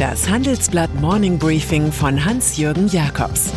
[0.00, 3.52] Das Handelsblatt Morning Briefing von Hans-Jürgen Jakobs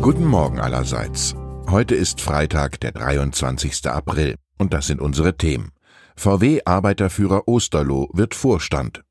[0.00, 1.34] Guten Morgen allerseits.
[1.68, 3.88] Heute ist Freitag, der 23.
[3.88, 4.36] April.
[4.56, 5.72] Und das sind unsere Themen.
[6.14, 9.02] VW-Arbeiterführer Osterloh wird Vorstand.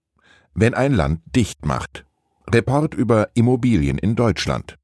[0.54, 2.06] Wenn ein Land dicht macht.
[2.50, 4.78] Report über Immobilien in Deutschland.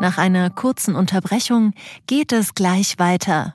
[0.00, 1.74] Nach einer kurzen Unterbrechung
[2.08, 3.54] geht es gleich weiter.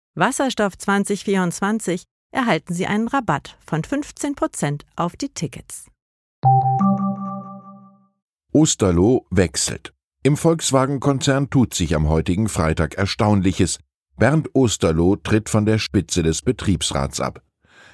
[0.15, 5.85] Wasserstoff 2024 erhalten Sie einen Rabatt von 15% auf die Tickets.
[8.51, 9.93] Osterloh wechselt.
[10.23, 13.79] Im Volkswagen-Konzern tut sich am heutigen Freitag Erstaunliches.
[14.17, 17.41] Bernd Osterloh tritt von der Spitze des Betriebsrats ab.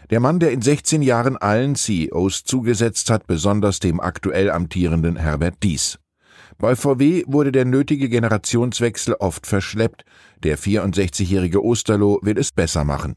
[0.10, 5.62] Der Mann, der in 16 Jahren allen CEOs zugesetzt hat, besonders dem aktuell amtierenden Herbert
[5.62, 6.00] Dies.
[6.60, 10.04] Bei VW wurde der nötige Generationswechsel oft verschleppt.
[10.44, 13.16] Der 64-jährige Osterloh will es besser machen.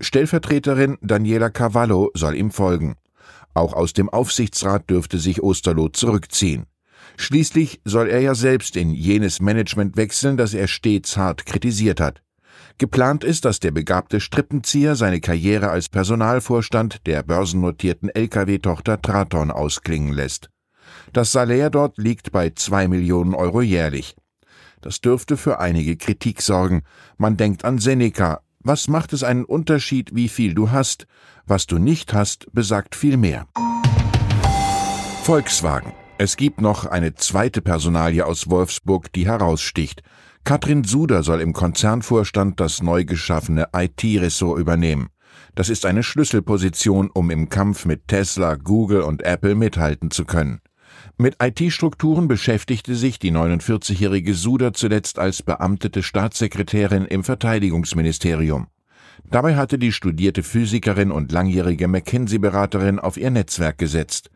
[0.00, 2.96] Stellvertreterin Daniela Cavallo soll ihm folgen.
[3.52, 6.64] Auch aus dem Aufsichtsrat dürfte sich Osterloh zurückziehen.
[7.16, 12.22] Schließlich soll er ja selbst in jenes Management wechseln, das er stets hart kritisiert hat.
[12.78, 20.12] Geplant ist, dass der begabte Strippenzieher seine Karriere als Personalvorstand der börsennotierten Lkw-Tochter Traton ausklingen
[20.12, 20.48] lässt.
[21.12, 24.16] Das Salär dort liegt bei zwei Millionen Euro jährlich.
[24.80, 26.82] Das dürfte für einige Kritik sorgen.
[27.16, 28.40] Man denkt an Seneca.
[28.60, 31.06] Was macht es einen Unterschied, wie viel du hast?
[31.46, 33.46] Was du nicht hast, besagt viel mehr.
[35.22, 35.92] Volkswagen.
[36.18, 40.02] Es gibt noch eine zweite Personalie aus Wolfsburg, die heraussticht.
[40.44, 45.10] Katrin Suder soll im Konzernvorstand das neu geschaffene IT-Ressort übernehmen.
[45.54, 50.60] Das ist eine Schlüsselposition, um im Kampf mit Tesla, Google und Apple mithalten zu können.
[51.16, 58.68] Mit IT-Strukturen beschäftigte sich die 49-jährige Suda zuletzt als beamtete Staatssekretärin im Verteidigungsministerium.
[59.30, 64.30] Dabei hatte die studierte Physikerin und langjährige McKinsey-Beraterin auf ihr Netzwerk gesetzt.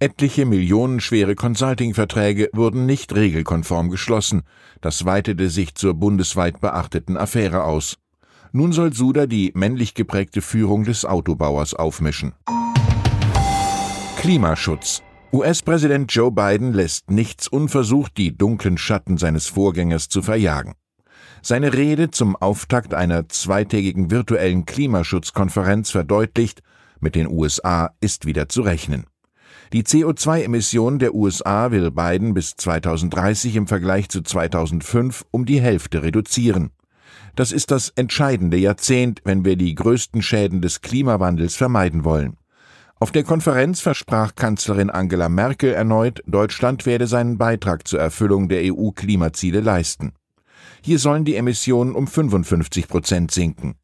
[0.00, 4.42] Etliche millionenschwere Consulting-Verträge wurden nicht regelkonform geschlossen.
[4.80, 7.96] Das weitete sich zur bundesweit beachteten Affäre aus.
[8.52, 12.32] Nun soll Suda die männlich geprägte Führung des Autobauers aufmischen.
[14.18, 20.72] Klimaschutz US-Präsident Joe Biden lässt nichts unversucht, die dunklen Schatten seines Vorgängers zu verjagen.
[21.42, 26.62] Seine Rede zum Auftakt einer zweitägigen virtuellen Klimaschutzkonferenz verdeutlicht,
[26.98, 29.04] mit den USA ist wieder zu rechnen.
[29.74, 36.02] Die CO2-Emissionen der USA will Biden bis 2030 im Vergleich zu 2005 um die Hälfte
[36.02, 36.70] reduzieren.
[37.36, 42.38] Das ist das entscheidende Jahrzehnt, wenn wir die größten Schäden des Klimawandels vermeiden wollen.
[43.00, 48.62] Auf der Konferenz versprach Kanzlerin Angela Merkel erneut, Deutschland werde seinen Beitrag zur Erfüllung der
[48.64, 50.12] EU-Klimaziele leisten.
[50.82, 53.76] Hier sollen die Emissionen um 55 Prozent sinken.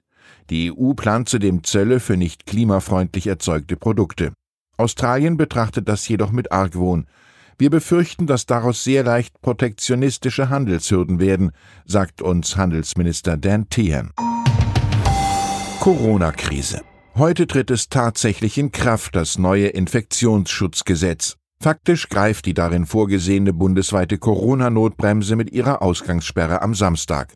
[0.50, 4.32] Die EU plant zudem Zölle für nicht klimafreundlich erzeugte Produkte.
[4.76, 7.06] Australien betrachtet das jedoch mit Argwohn.
[7.56, 11.52] Wir befürchten, dass daraus sehr leicht protektionistische Handelshürden werden,
[11.86, 14.10] sagt uns Handelsminister Dan Tehan.
[15.78, 16.80] Corona-Krise.
[17.16, 21.36] Heute tritt es tatsächlich in Kraft, das neue Infektionsschutzgesetz.
[21.62, 27.32] Faktisch greift die darin vorgesehene bundesweite Corona-Notbremse mit ihrer Ausgangssperre am Samstag.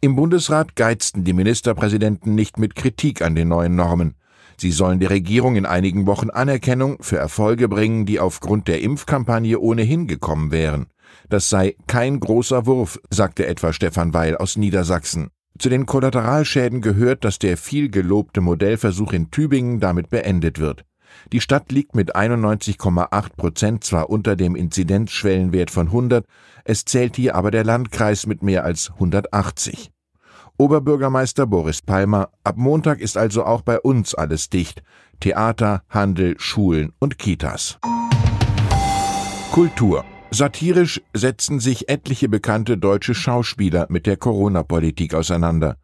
[0.00, 4.16] Im Bundesrat geizten die Ministerpräsidenten nicht mit Kritik an den neuen Normen.
[4.56, 9.60] Sie sollen der Regierung in einigen Wochen Anerkennung für Erfolge bringen, die aufgrund der Impfkampagne
[9.60, 10.86] ohnehin gekommen wären.
[11.28, 15.30] Das sei kein großer Wurf, sagte etwa Stefan Weil aus Niedersachsen.
[15.58, 20.84] Zu den Kollateralschäden gehört, dass der viel gelobte Modellversuch in Tübingen damit beendet wird.
[21.32, 26.26] Die Stadt liegt mit 91,8 Prozent zwar unter dem Inzidenzschwellenwert von 100,
[26.64, 29.92] es zählt hier aber der Landkreis mit mehr als 180.
[30.58, 34.82] Oberbürgermeister Boris Palmer, ab Montag ist also auch bei uns alles dicht.
[35.20, 37.78] Theater, Handel, Schulen und Kitas.
[39.52, 40.04] Kultur
[40.34, 45.76] Satirisch setzen sich etliche bekannte deutsche Schauspieler mit der Corona-Politik auseinander.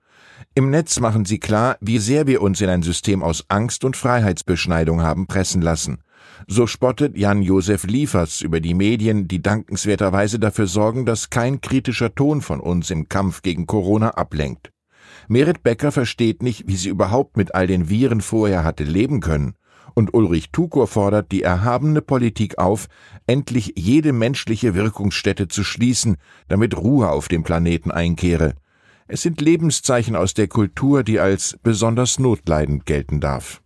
[0.56, 3.96] Im Netz machen sie klar, wie sehr wir uns in ein System aus Angst und
[3.96, 6.02] Freiheitsbeschneidung haben pressen lassen.
[6.48, 12.40] So spottet Jan-Josef Liefers über die Medien, die dankenswerterweise dafür sorgen, dass kein kritischer Ton
[12.40, 14.72] von uns im Kampf gegen Corona ablenkt.
[15.28, 19.54] Merit Becker versteht nicht, wie sie überhaupt mit all den Viren vorher hatte leben können.
[19.94, 22.86] Und Ulrich Tukor fordert die erhabene Politik auf,
[23.26, 26.16] endlich jede menschliche Wirkungsstätte zu schließen,
[26.48, 28.54] damit Ruhe auf dem Planeten einkehre.
[29.08, 33.60] Es sind Lebenszeichen aus der Kultur, die als besonders notleidend gelten darf.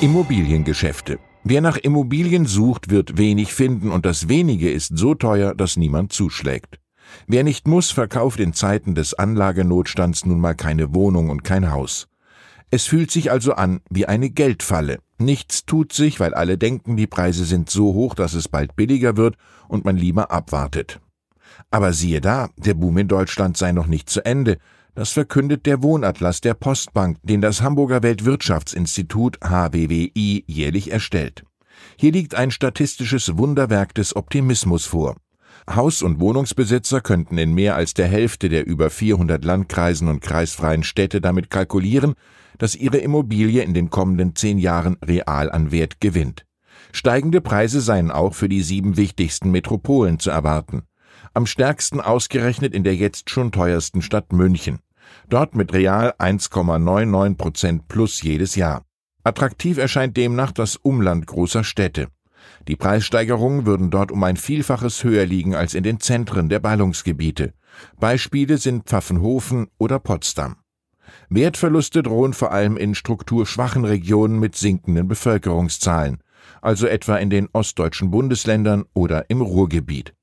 [0.00, 1.18] Immobiliengeschäfte.
[1.44, 6.12] Wer nach Immobilien sucht, wird wenig finden und das wenige ist so teuer, dass niemand
[6.12, 6.78] zuschlägt.
[7.26, 12.06] Wer nicht muss, verkauft in Zeiten des Anlagenotstands nun mal keine Wohnung und kein Haus.
[12.74, 15.00] Es fühlt sich also an wie eine Geldfalle.
[15.18, 19.18] Nichts tut sich, weil alle denken, die Preise sind so hoch, dass es bald billiger
[19.18, 19.36] wird
[19.68, 20.98] und man lieber abwartet.
[21.70, 24.56] Aber siehe da, der Boom in Deutschland sei noch nicht zu Ende.
[24.94, 31.44] Das verkündet der Wohnatlas der Postbank, den das Hamburger Weltwirtschaftsinstitut HWWI jährlich erstellt.
[31.98, 35.16] Hier liegt ein statistisches Wunderwerk des Optimismus vor.
[35.68, 40.84] Haus- und Wohnungsbesitzer könnten in mehr als der Hälfte der über 400 Landkreisen und kreisfreien
[40.84, 42.14] Städte damit kalkulieren,
[42.58, 46.44] dass ihre Immobilie in den kommenden zehn Jahren real an Wert gewinnt.
[46.92, 50.82] Steigende Preise seien auch für die sieben wichtigsten Metropolen zu erwarten.
[51.34, 54.80] Am stärksten ausgerechnet in der jetzt schon teuersten Stadt München.
[55.28, 58.84] Dort mit real 1,99 Prozent plus jedes Jahr.
[59.24, 62.08] Attraktiv erscheint demnach das Umland großer Städte.
[62.68, 67.54] Die Preissteigerungen würden dort um ein Vielfaches höher liegen als in den Zentren der Ballungsgebiete.
[67.98, 70.56] Beispiele sind Pfaffenhofen oder Potsdam.
[71.28, 76.18] Wertverluste drohen vor allem in strukturschwachen Regionen mit sinkenden Bevölkerungszahlen,
[76.60, 80.14] also etwa in den ostdeutschen Bundesländern oder im Ruhrgebiet.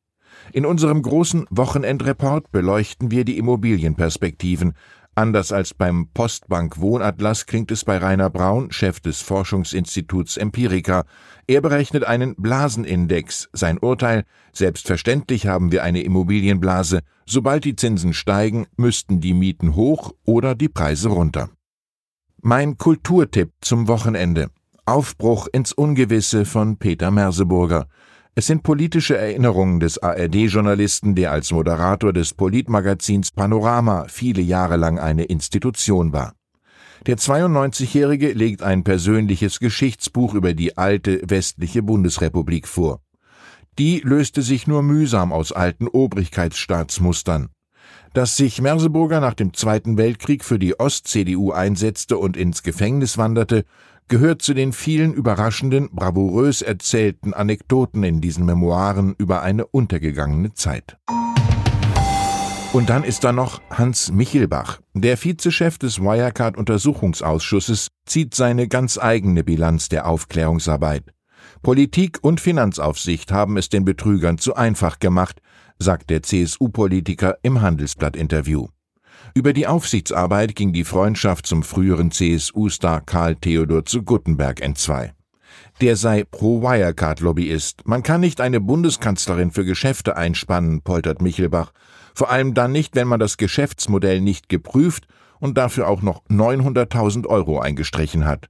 [0.51, 4.73] In unserem großen Wochenendreport beleuchten wir die Immobilienperspektiven,
[5.15, 11.03] Anders als beim Postbank Wohnatlas klingt es bei Rainer Braun, Chef des Forschungsinstituts Empirica.
[11.47, 13.49] Er berechnet einen Blasenindex.
[13.51, 14.23] Sein Urteil,
[14.53, 17.01] selbstverständlich haben wir eine Immobilienblase.
[17.25, 21.49] Sobald die Zinsen steigen, müssten die Mieten hoch oder die Preise runter.
[22.41, 24.49] Mein Kulturtipp zum Wochenende.
[24.85, 27.87] Aufbruch ins Ungewisse von Peter Merseburger.
[28.35, 34.99] Es sind politische Erinnerungen des ARD-Journalisten, der als Moderator des Politmagazins Panorama viele Jahre lang
[34.99, 36.33] eine Institution war.
[37.05, 43.01] Der 92-Jährige legt ein persönliches Geschichtsbuch über die alte westliche Bundesrepublik vor.
[43.77, 47.49] Die löste sich nur mühsam aus alten Obrigkeitsstaatsmustern.
[48.13, 53.65] Dass sich Merseburger nach dem Zweiten Weltkrieg für die Ost-CDU einsetzte und ins Gefängnis wanderte,
[54.07, 60.97] gehört zu den vielen überraschenden, bravourös erzählten Anekdoten in diesen Memoiren über eine untergegangene Zeit.
[62.73, 64.79] Und dann ist da noch Hans Michelbach.
[64.93, 71.03] Der Vizechef des Wirecard-Untersuchungsausschusses zieht seine ganz eigene Bilanz der Aufklärungsarbeit.
[71.61, 75.41] Politik und Finanzaufsicht haben es den Betrügern zu einfach gemacht,
[75.79, 78.67] sagt der CSU-Politiker im Handelsblatt-Interview.
[79.33, 85.13] Über die Aufsichtsarbeit ging die Freundschaft zum früheren CSU-Star Karl Theodor zu Guttenberg entzwei.
[85.81, 87.87] Der sei Pro-Wirecard-Lobbyist.
[87.87, 91.71] Man kann nicht eine Bundeskanzlerin für Geschäfte einspannen, poltert Michelbach.
[92.13, 95.07] Vor allem dann nicht, wenn man das Geschäftsmodell nicht geprüft
[95.39, 98.49] und dafür auch noch 900.000 Euro eingestrichen hat.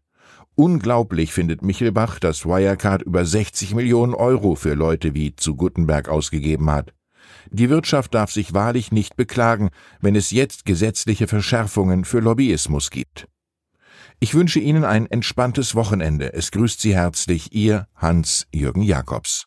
[0.55, 6.69] Unglaublich findet Michelbach, dass Wirecard über 60 Millionen Euro für Leute wie zu Guttenberg ausgegeben
[6.71, 6.93] hat.
[7.49, 9.69] Die Wirtschaft darf sich wahrlich nicht beklagen,
[9.99, 13.27] wenn es jetzt gesetzliche Verschärfungen für Lobbyismus gibt.
[14.19, 16.33] Ich wünsche Ihnen ein entspanntes Wochenende.
[16.33, 19.45] Es grüßt Sie herzlich Ihr Hans-Jürgen Jakobs.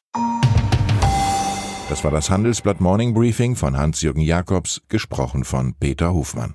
[1.89, 6.55] Das war das Handelsblatt Morning Briefing von Hans-Jürgen Jakobs, gesprochen von Peter Hofmann.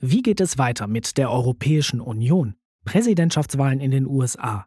[0.00, 2.54] Wie geht es weiter mit der Europäischen Union?
[2.84, 4.66] Präsidentschaftswahlen in den USA,